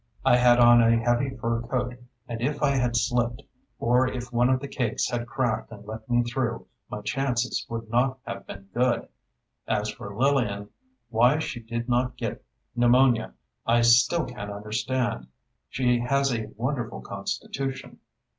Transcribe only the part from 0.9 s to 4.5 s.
heavy fur coat, and if I had slipped, or if one